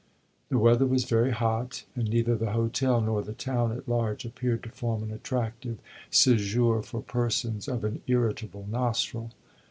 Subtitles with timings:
[0.49, 4.63] The weather was very hot, and neither the hotel nor the town at large appeared
[4.63, 5.77] to form an attractive
[6.09, 9.29] sejour for persons of an irritable nostril.